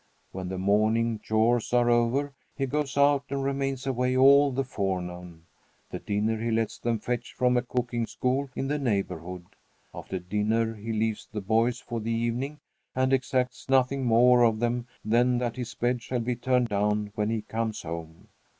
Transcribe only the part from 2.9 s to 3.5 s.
out and